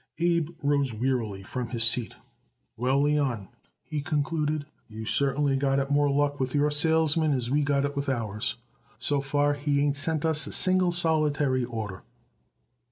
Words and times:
Abe 0.17 0.49
rose 0.63 0.91
wearily 0.95 1.43
from 1.43 1.69
his 1.69 1.83
seat. 1.83 2.15
"Well, 2.75 3.03
Leon," 3.03 3.49
he 3.83 4.01
concluded, 4.01 4.65
"you 4.87 5.05
certainly 5.05 5.55
got 5.57 5.77
it 5.77 5.91
more 5.91 6.09
luck 6.09 6.39
with 6.39 6.55
your 6.55 6.71
salesman 6.71 7.33
as 7.33 7.51
we 7.51 7.61
got 7.61 7.85
it 7.85 7.95
with 7.95 8.09
ours. 8.09 8.55
So 8.97 9.21
far 9.21 9.53
he 9.53 9.79
ain't 9.79 9.95
sent 9.95 10.25
us 10.25 10.47
a 10.47 10.53
single, 10.53 10.91
solitary 10.91 11.63
order." 11.65 12.01